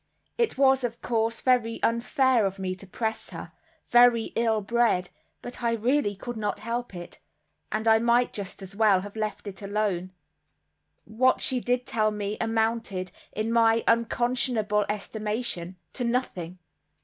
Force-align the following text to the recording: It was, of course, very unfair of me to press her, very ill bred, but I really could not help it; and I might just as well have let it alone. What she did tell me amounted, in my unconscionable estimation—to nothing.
It 0.35 0.57
was, 0.57 0.83
of 0.83 0.99
course, 1.03 1.41
very 1.41 1.79
unfair 1.83 2.43
of 2.47 2.57
me 2.57 2.73
to 2.75 2.87
press 2.87 3.29
her, 3.29 3.51
very 3.85 4.33
ill 4.35 4.59
bred, 4.59 5.11
but 5.43 5.61
I 5.61 5.73
really 5.73 6.15
could 6.15 6.37
not 6.37 6.61
help 6.61 6.95
it; 6.95 7.19
and 7.71 7.87
I 7.87 7.99
might 7.99 8.33
just 8.33 8.63
as 8.63 8.75
well 8.75 9.01
have 9.01 9.15
let 9.15 9.45
it 9.45 9.61
alone. 9.61 10.11
What 11.05 11.39
she 11.39 11.59
did 11.59 11.85
tell 11.85 12.09
me 12.09 12.35
amounted, 12.41 13.11
in 13.31 13.53
my 13.53 13.83
unconscionable 13.85 14.87
estimation—to 14.89 16.03
nothing. 16.03 16.57